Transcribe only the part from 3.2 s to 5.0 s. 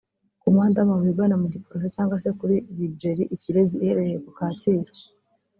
Ikirezi iherereye ku Kacyiru